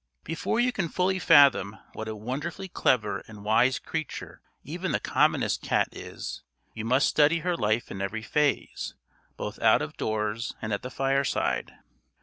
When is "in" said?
7.91-8.01